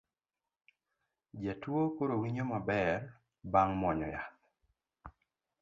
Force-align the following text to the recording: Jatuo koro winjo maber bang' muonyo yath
Jatuo 1.43 1.81
koro 1.95 2.13
winjo 2.21 2.43
maber 2.51 2.97
bang' 3.51 3.73
muonyo 3.79 4.07
yath 4.13 4.35